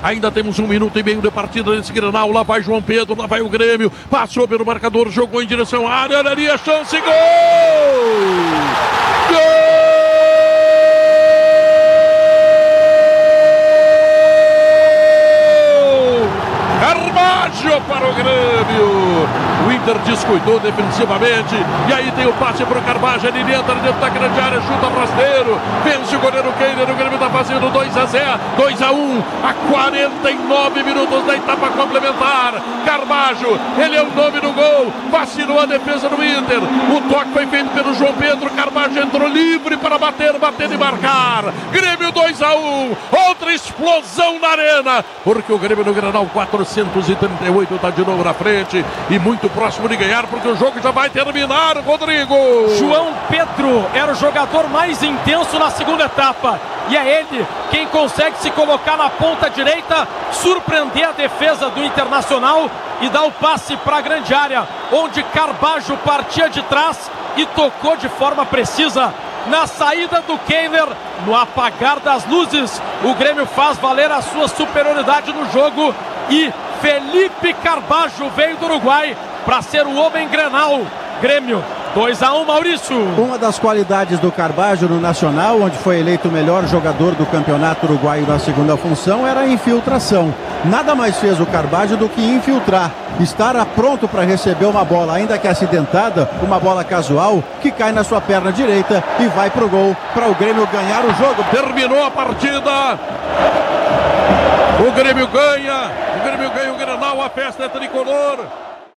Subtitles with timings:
[0.00, 2.30] Ainda temos um minuto e meio de partida nesse Grenal.
[2.30, 3.90] Lá vai João Pedro, lá vai o Grêmio.
[4.08, 6.20] Passou pelo marcador, jogou em direção à área.
[6.20, 6.96] Ali a chance!
[7.00, 8.47] Gol!
[17.08, 19.28] Carvalho para o Grêmio.
[19.66, 21.54] O Inter descuidou defensivamente.
[21.88, 23.26] E aí tem o passe para o Carvalho.
[23.26, 25.58] Ele entra dentro da grande área, chuta rasteiro.
[25.84, 26.90] Vence o goleiro Keiler.
[26.90, 31.68] O Grêmio está fazendo 2 a 0, 2 a 1 a 49 minutos da etapa
[31.70, 32.54] complementar.
[32.84, 34.92] Carvalho, ele é o nome do gol.
[35.10, 36.60] Vacilou a defesa do Inter.
[36.94, 38.50] O toque foi feito pelo João Pedro.
[38.50, 41.52] Carvalho entrou livre para bater, bater e marcar.
[41.72, 42.96] Grêmio 2 a 1
[43.28, 45.04] Outra explosão na arena.
[45.24, 46.26] Porque o Grêmio no Granal
[47.02, 48.84] 438 está de novo na frente.
[49.10, 52.34] E muito próximo de ganhar, porque o jogo já vai terminar, Rodrigo.
[52.78, 56.58] João Pedro era o jogador mais intenso na segunda etapa.
[56.88, 62.70] E é ele quem consegue se colocar na ponta direita, surpreender a defesa do Internacional
[63.00, 67.96] e dar o passe para a grande área, onde Carbajo partia de trás e tocou
[67.96, 69.12] de forma precisa
[69.46, 70.88] na saída do Kehler,
[71.26, 72.80] no apagar das luzes.
[73.04, 75.94] O Grêmio faz valer a sua superioridade no jogo
[76.30, 80.80] e Felipe Carbajo veio do Uruguai para ser o homem Grenal.
[81.20, 81.62] Grêmio
[81.94, 82.96] 2 a 1 Maurício.
[83.16, 87.86] Uma das qualidades do Carbajo no Nacional, onde foi eleito o melhor jogador do Campeonato
[87.86, 90.32] Uruguaio na segunda função, era a infiltração.
[90.64, 95.38] Nada mais fez o Carbajo do que infiltrar, estar pronto para receber uma bola, ainda
[95.38, 99.96] que acidentada, uma bola casual que cai na sua perna direita e vai pro gol
[100.14, 101.44] para o Grêmio ganhar o jogo.
[101.50, 102.98] Terminou a partida.
[104.86, 108.67] O Grêmio ganha, o Grêmio ganha o Grenal, a festa é tricolor.